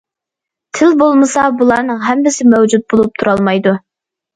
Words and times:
تىل 0.77 0.95
بولمىسا 1.01 1.45
بۇلارنىڭ 1.61 2.03
ھەممىسى 2.09 2.51
مەۋجۇت 2.57 2.91
بولۇپ 2.93 3.19
تۇرالمايدۇ. 3.23 3.81